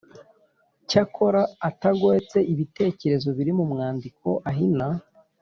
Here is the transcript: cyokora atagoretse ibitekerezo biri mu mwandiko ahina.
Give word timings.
cyokora 0.89 1.41
atagoretse 1.69 2.37
ibitekerezo 2.53 3.27
biri 3.37 3.51
mu 3.57 3.65
mwandiko 3.71 4.27
ahina. 4.49 4.87